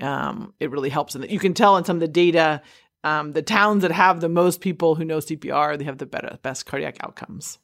[0.00, 1.16] um, it really helps.
[1.16, 2.62] And you can tell in some of the data,
[3.02, 6.38] um, the towns that have the most people who know CPR, they have the better,
[6.42, 7.58] best cardiac outcomes.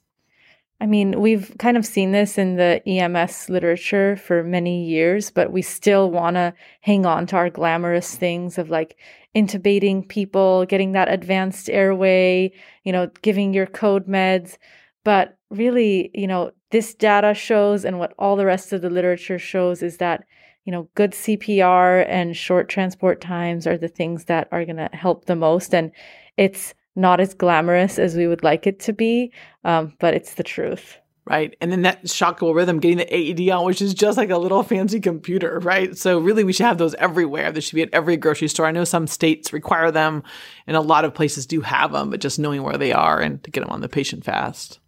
[0.81, 5.51] I mean, we've kind of seen this in the EMS literature for many years, but
[5.51, 8.97] we still want to hang on to our glamorous things of like
[9.35, 12.53] intubating people, getting that advanced airway,
[12.85, 14.57] you know, giving your code meds.
[15.05, 19.39] But really, you know, this data shows and what all the rest of the literature
[19.39, 20.25] shows is that,
[20.65, 24.91] you know, good CPR and short transport times are the things that are going to
[24.93, 25.75] help the most.
[25.75, 25.91] And
[26.37, 29.33] it's not as glamorous as we would like it to be,
[29.65, 30.99] um, but it's the truth.
[31.25, 31.55] Right.
[31.61, 34.63] And then that shockable rhythm, getting the AED on, which is just like a little
[34.63, 35.97] fancy computer, right?
[35.97, 37.53] So really we should have those everywhere.
[37.53, 38.65] They should be at every grocery store.
[38.65, 40.23] I know some states require them
[40.67, 43.45] and a lot of places do have them, but just knowing where they are and
[43.45, 44.81] to get them on the patient fast.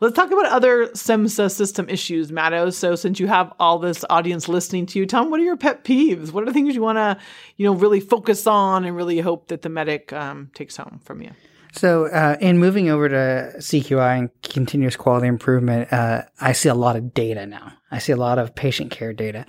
[0.00, 2.70] Let's talk about other SEMSA system issues, Matto.
[2.70, 5.84] So since you have all this audience listening to you, Tom, what are your pet
[5.84, 6.32] peeves?
[6.32, 7.16] What are the things you want to,
[7.56, 11.22] you know, really focus on and really hope that the medic um, takes home from
[11.22, 11.30] you?
[11.72, 16.74] So, uh, in moving over to CQI and continuous quality improvement, uh, I see a
[16.74, 17.72] lot of data now.
[17.90, 19.44] I see a lot of patient care data,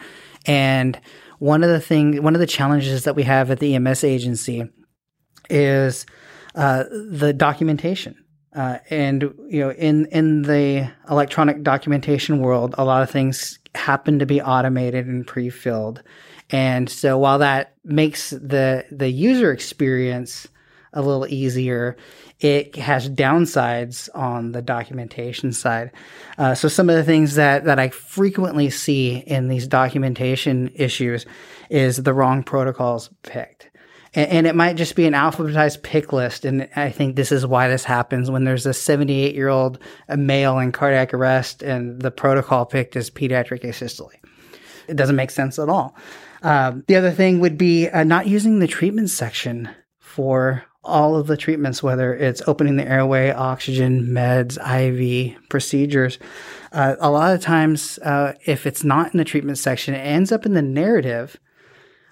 [0.47, 0.99] and
[1.37, 4.67] one of the thing, one of the challenges that we have at the EMS agency
[5.51, 6.07] is
[6.55, 8.15] uh, the documentation.
[8.55, 14.19] Uh, and you know, in in the electronic documentation world, a lot of things happen
[14.19, 16.01] to be automated and pre-filled.
[16.49, 20.47] And so, while that makes the the user experience
[20.93, 21.97] a little easier,
[22.39, 25.91] it has downsides on the documentation side.
[26.37, 31.25] Uh, so, some of the things that that I frequently see in these documentation issues
[31.69, 33.69] is the wrong protocols picked
[34.15, 36.45] and, and it might just be an alphabetized pick list.
[36.45, 40.57] And I think this is why this happens when there's a 78 year old male
[40.59, 44.11] in cardiac arrest and the protocol picked is pediatric asystole.
[44.87, 45.95] It doesn't make sense at all.
[46.41, 51.25] Um, the other thing would be uh, not using the treatment section for all of
[51.25, 56.19] the treatments, whether it's opening the airway, oxygen, meds, IV, procedures.
[56.71, 60.31] Uh, a lot of times, uh, if it's not in the treatment section, it ends
[60.31, 61.39] up in the narrative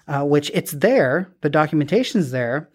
[0.06, 2.68] uh, which it's there, the documentation's there.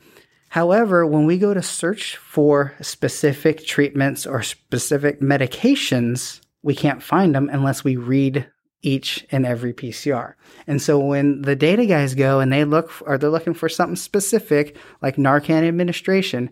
[0.49, 7.35] However, when we go to search for specific treatments or specific medications, we can't find
[7.35, 8.49] them unless we read
[8.81, 10.33] each and every PCR.
[10.65, 13.95] And so when the data guys go and they look, or they're looking for something
[13.95, 16.49] specific like Narcan administration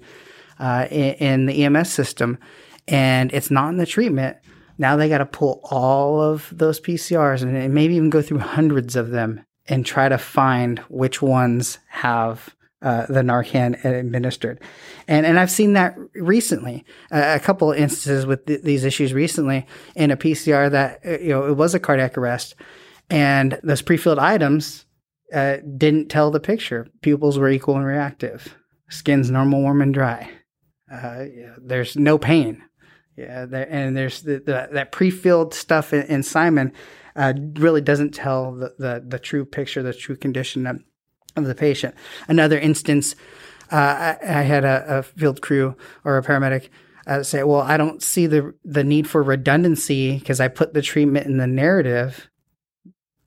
[0.60, 2.38] uh, in, in the EMS system,
[2.88, 4.38] and it's not in the treatment,
[4.78, 8.96] now they got to pull all of those PCRs and maybe even go through hundreds
[8.96, 14.62] of them and try to find which ones have uh, the Narcan administered.
[15.08, 19.14] And, and I've seen that recently, uh, a couple of instances with th- these issues
[19.14, 22.56] recently in a PCR that, uh, you know, it was a cardiac arrest
[23.10, 24.86] and those pre-filled items
[25.34, 26.88] uh, didn't tell the picture.
[27.02, 28.56] Pupils were equal and reactive.
[28.90, 30.30] Skin's normal, warm, and dry.
[30.92, 32.64] Uh, yeah, there's no pain.
[33.18, 36.72] Yeah, there, and there's the, the, that pre-filled stuff in, in Simon
[37.18, 40.80] uh, really doesn't tell the, the, the true picture, the true condition of,
[41.36, 41.96] of the patient.
[42.28, 43.16] Another instance,
[43.72, 46.70] uh, I, I, had a, a, field crew or a paramedic
[47.08, 50.82] uh, say, "Well, I don't see the the need for redundancy because I put the
[50.82, 52.30] treatment in the narrative."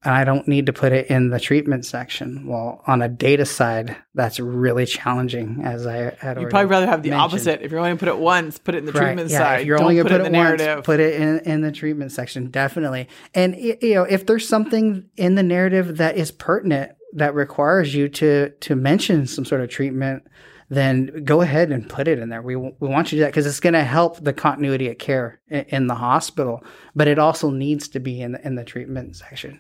[0.03, 2.47] I don't need to put it in the treatment section.
[2.47, 6.41] Well, on a data side, that's really challenging, as I had.
[6.41, 7.33] You'd probably rather have the mentioned.
[7.33, 7.63] opposite.
[7.63, 9.03] If you're only going to put it once, put it in the right.
[9.03, 9.61] treatment yeah, side.
[9.61, 10.85] If you're don't only going to put, put, it, it in the once, narrative.
[10.85, 13.09] Put it in, in the treatment section, definitely.
[13.35, 18.09] And you know, if there's something in the narrative that is pertinent that requires you
[18.09, 20.23] to to mention some sort of treatment
[20.71, 22.41] then go ahead and put it in there.
[22.41, 24.99] We, we want you to do that because it's going to help the continuity of
[24.99, 26.63] care in, in, the hospital,
[26.95, 29.59] but it also needs to be in the, in the treatment section.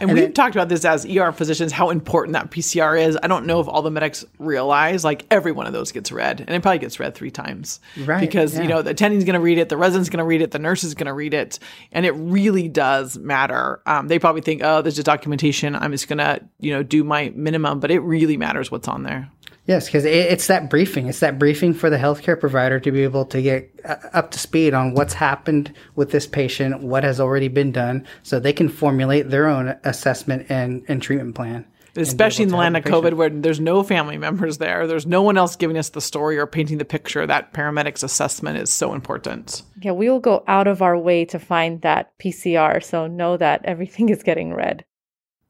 [0.00, 3.16] And, and we've then, talked about this as ER physicians, how important that PCR is.
[3.22, 6.40] I don't know if all the medics realize like every one of those gets read
[6.40, 7.78] and it probably gets read three times.
[7.96, 8.20] Right.
[8.20, 8.62] Because, yeah.
[8.62, 10.58] you know, the attending's going to read it, the resident's going to read it, the
[10.58, 11.60] nurse is going to read it.
[11.92, 13.80] And it really does matter.
[13.86, 15.76] Um, they probably think, oh, there's just documentation.
[15.76, 19.04] I'm just going to, you know, do my minimum, but it really matters what's on
[19.04, 19.30] there.
[19.68, 21.08] Yes, because it's that briefing.
[21.08, 24.38] It's that briefing for the healthcare provider to be able to get uh, up to
[24.38, 28.70] speed on what's happened with this patient, what has already been done, so they can
[28.70, 31.66] formulate their own assessment and, and treatment plan.
[31.96, 35.36] Especially in the land of COVID, where there's no family members there, there's no one
[35.36, 37.26] else giving us the story or painting the picture.
[37.26, 39.64] That paramedics assessment is so important.
[39.82, 43.66] Yeah, we will go out of our way to find that PCR, so know that
[43.66, 44.86] everything is getting read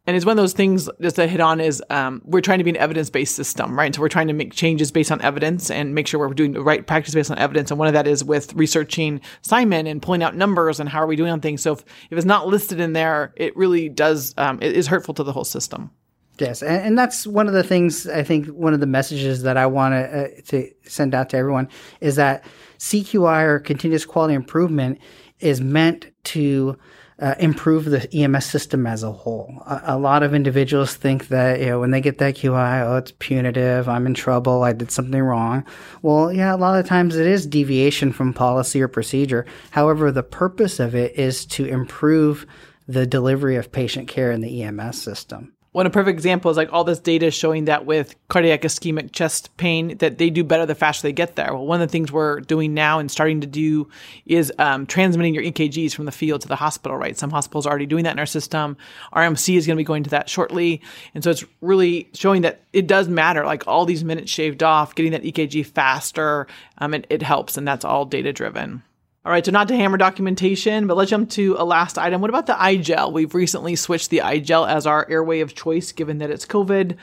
[0.08, 2.64] and it's one of those things just to hit on is um, we're trying to
[2.64, 3.94] be an evidence-based system right?
[3.94, 6.62] So we're trying to make changes based on evidence and make sure we're doing the
[6.62, 7.70] right practice based on evidence.
[7.70, 11.06] And one of that is with researching simon and pulling out numbers and how are
[11.06, 11.60] we doing on things.
[11.60, 11.80] So if,
[12.10, 15.32] if it's not listed in there it really does um, it is hurtful to the
[15.32, 15.90] whole system.
[16.38, 19.56] Yes, and, and, that's one of the things I think one of the messages that
[19.56, 21.68] I want uh, to send out to everyone
[22.00, 22.44] is that
[22.78, 25.00] CQI or continuous quality improvement
[25.40, 26.78] is meant to
[27.20, 29.62] uh, improve the EMS system as a whole.
[29.66, 32.96] A, a, lot of individuals think that, you know, when they get that QI, oh,
[32.96, 35.64] it's punitive, I'm in trouble, I did something wrong.
[36.02, 39.46] Well, yeah, a lot of times it is deviation from policy or procedure.
[39.72, 42.46] However, the purpose of it is to improve
[42.86, 46.72] the delivery of patient care in the EMS system one a perfect example is like
[46.72, 50.74] all this data showing that with cardiac ischemic chest pain that they do better the
[50.74, 51.54] faster they get there.
[51.54, 53.88] Well, one of the things we're doing now and starting to do
[54.26, 56.96] is um, transmitting your EKGs from the field to the hospital.
[56.96, 58.76] Right, some hospitals are already doing that in our system.
[59.12, 60.82] RMC is going to be going to that shortly,
[61.14, 63.44] and so it's really showing that it does matter.
[63.44, 66.48] Like all these minutes shaved off, getting that EKG faster,
[66.78, 68.82] um, it, it helps, and that's all data driven.
[69.24, 72.20] All right, so not to hammer documentation, but let's jump to a last item.
[72.20, 73.12] What about the iGel?
[73.12, 76.96] We've recently switched the iGel as our airway of choice, given that it's COVID.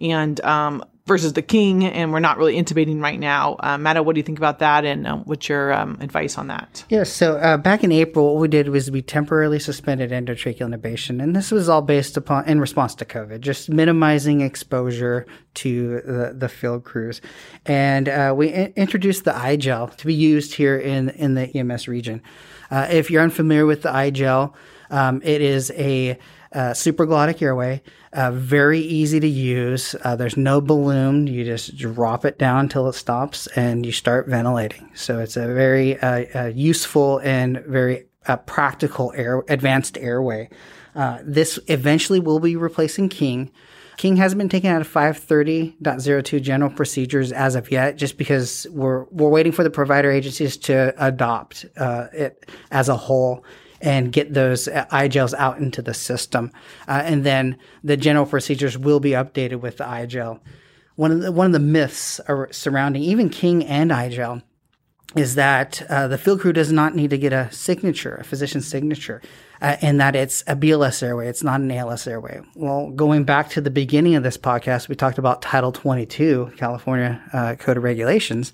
[0.00, 3.56] And um, versus the king, and we're not really intubating right now.
[3.58, 6.46] Uh, Matta, what do you think about that, and um, what's your um, advice on
[6.46, 6.84] that?
[6.88, 11.22] Yeah, so uh, back in April, what we did was we temporarily suspended endotracheal intubation,
[11.22, 16.34] and this was all based upon in response to COVID, just minimizing exposure to the,
[16.36, 17.20] the field crews,
[17.66, 21.88] and uh, we in- introduced the iGel to be used here in in the EMS
[21.88, 22.22] region.
[22.70, 24.54] Uh, if you're unfamiliar with the iGel,
[24.90, 26.18] um, it is a
[26.52, 27.82] uh, supraglottic airway,
[28.12, 29.94] uh, very easy to use.
[30.02, 31.26] Uh, there's no balloon.
[31.26, 34.90] You just drop it down until it stops and you start ventilating.
[34.94, 40.50] So it's a very uh, uh, useful and very uh, practical air, advanced airway.
[41.22, 43.50] this eventually will be replacing King.
[43.96, 49.04] King hasn't been taken out of 530.02 general procedures as of yet, just because we're
[49.04, 53.44] we're waiting for the provider agencies to adopt uh, it as a whole
[53.82, 56.50] and get those iGels out into the system.
[56.88, 60.40] Uh, and then the general procedures will be updated with the iGel.
[60.94, 62.20] One of the, one of the myths
[62.52, 64.42] surrounding even King and iGel
[65.16, 68.66] is that uh, the field crew does not need to get a signature, a physician's
[68.66, 69.20] signature,
[69.60, 72.40] uh, and that it's a BLS airway, it's not an ALS airway.
[72.54, 77.22] Well, going back to the beginning of this podcast, we talked about Title 22, California
[77.32, 78.52] uh, Code of Regulations,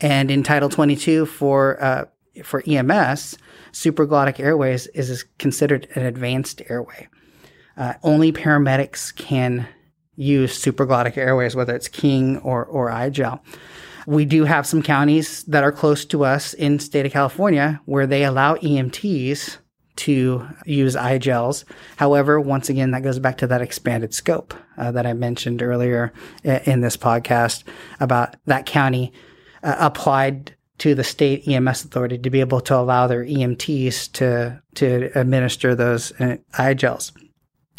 [0.00, 2.04] and in Title 22 for uh,
[2.42, 3.36] for EMS,
[3.72, 7.08] supraglottic airways is considered an advanced airway.
[7.76, 9.66] Uh, only paramedics can
[10.14, 13.40] use supraglottic airways, whether it's King or, or iGel.
[14.06, 18.06] We do have some counties that are close to us in state of California where
[18.06, 19.58] they allow EMTs
[19.94, 21.64] to use iGels.
[21.96, 26.12] However, once again, that goes back to that expanded scope uh, that I mentioned earlier
[26.42, 27.64] in this podcast
[28.00, 29.12] about that county
[29.62, 34.60] uh, applied to the state EMS authority to be able to allow their EMTs to
[34.74, 37.12] to administer those uh, iGels.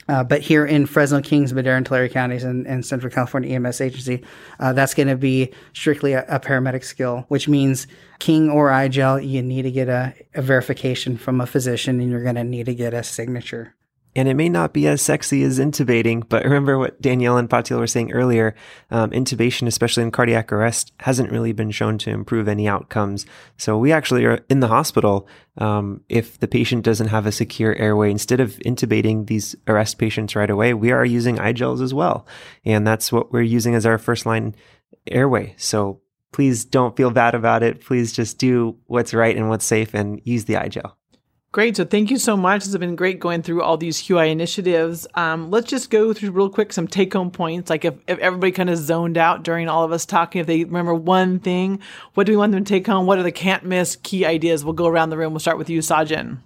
[0.08, 3.82] Uh, but here in Fresno, Kings, Madera, and Tulare counties and, and Central California EMS
[3.82, 4.24] agency,
[4.62, 7.88] uh, that's going to be strictly a, a, paramedic skill, which means
[8.20, 12.24] King or iGel, you need to get a, a verification from a physician and you're
[12.24, 13.76] going to need to get a signature.
[14.16, 17.80] And it may not be as sexy as intubating, but remember what Danielle and Patil
[17.80, 18.55] were saying earlier.
[18.91, 23.26] Um, intubation, especially in cardiac arrest, hasn't really been shown to improve any outcomes.
[23.57, 25.28] So we actually are in the hospital.
[25.57, 30.36] Um, if the patient doesn't have a secure airway, instead of intubating these arrest patients
[30.36, 32.28] right away, we are using iGels as well.
[32.66, 34.55] And that's what we're using as our first line
[35.07, 35.55] airway.
[35.57, 36.01] So
[36.32, 37.82] please don't feel bad about it.
[37.82, 40.93] Please just do what's right and what's safe and use the iGel.
[41.54, 41.78] Great.
[41.78, 42.66] So thank you so much.
[42.66, 45.06] It's been great going through all these QI initiatives.
[45.14, 47.70] Um, let's just go through real quick some take home points.
[47.70, 50.64] Like if, if everybody kind of zoned out during all of us talking, if they
[50.64, 51.80] remember one thing,
[52.16, 53.06] what do we want them to take home?
[53.06, 54.66] What are the can't miss key ideas?
[54.66, 55.32] We'll go around the room.
[55.32, 56.39] We'll start with you, Sajjan.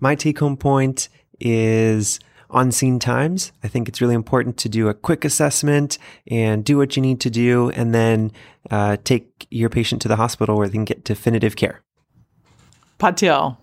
[0.00, 1.08] My take home point
[1.40, 2.20] is
[2.50, 3.52] on scene times.
[3.64, 7.22] I think it's really important to do a quick assessment and do what you need
[7.22, 8.32] to do, and then
[8.70, 11.82] uh, take your patient to the hospital where they can get definitive care.
[13.00, 13.56] Patil.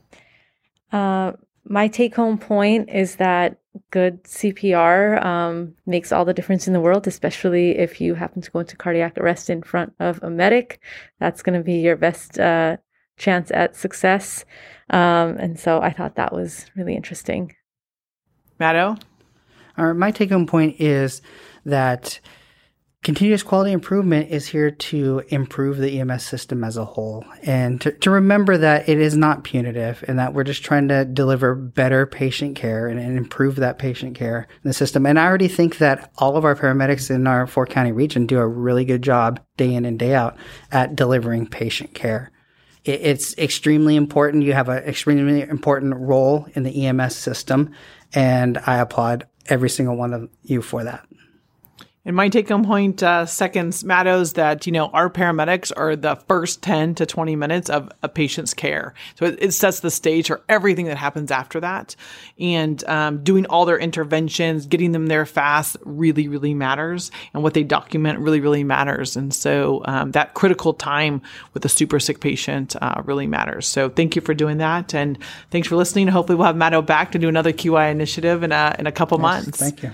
[0.93, 1.33] Uh,
[1.65, 3.57] my take home point is that
[3.89, 8.51] good CPR um, makes all the difference in the world, especially if you happen to
[8.51, 10.79] go into cardiac arrest in front of a medic.
[11.19, 12.77] That's going to be your best uh,
[13.17, 14.45] chance at success.
[14.89, 17.55] Um, and so I thought that was really interesting.
[18.59, 18.97] Matto?
[19.75, 21.21] Uh, my take home point is
[21.65, 22.19] that
[23.03, 27.91] continuous quality improvement is here to improve the EMS system as a whole and to,
[27.91, 32.05] to, remember that it is not punitive and that we're just trying to deliver better
[32.05, 35.05] patient care and, and, improve that patient care in the system.
[35.05, 38.39] And I already think that all of our paramedics in our four county region do
[38.39, 40.37] a really good job day in and day out
[40.71, 42.31] at delivering patient care.
[42.85, 44.43] It, it's extremely important.
[44.43, 47.71] You have an extremely important role in the EMS system
[48.13, 51.05] and I applaud every single one of you for that.
[52.05, 56.17] And my take home point uh, seconds matters that, you know, our paramedics are the
[56.27, 58.93] first 10 to 20 minutes of a patient's care.
[59.15, 61.95] So it, it sets the stage for everything that happens after that.
[62.37, 67.09] And um, doing all their interventions, getting them there fast really, really matters.
[67.33, 69.15] And what they document really, really matters.
[69.15, 71.21] And so um, that critical time
[71.53, 73.65] with a super sick patient uh, really matters.
[73.65, 74.93] So thank you for doing that.
[74.93, 75.17] And
[75.51, 76.09] thanks for listening.
[76.09, 79.17] Hopefully we'll have Matto back to do another QI initiative in a, in a couple
[79.19, 79.57] yes, months.
[79.57, 79.93] Thank you.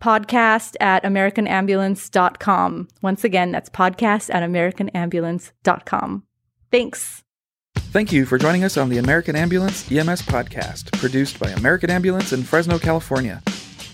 [0.00, 2.88] podcast at americanambulance.com.
[3.02, 6.22] Once again, that's podcast at americanambulance.com.
[6.70, 7.24] Thanks.
[7.76, 12.32] Thank you for joining us on the American Ambulance EMS podcast, produced by American Ambulance
[12.32, 13.42] in Fresno, California.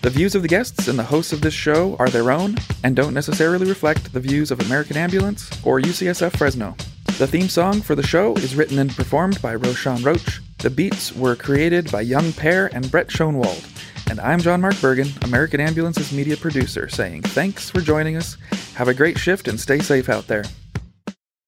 [0.03, 2.95] The views of the guests and the hosts of this show are their own and
[2.95, 6.77] don't necessarily reflect the views of American Ambulance or UCSF Fresno.
[7.19, 10.41] The theme song for the show is written and performed by Roshan Roach.
[10.59, 13.65] The beats were created by Young Pear and Brett Schoenwald.
[14.11, 18.37] And I'm John Mark Bergen, American Ambulance's media producer, saying thanks for joining us.
[18.75, 20.45] Have a great shift and stay safe out there.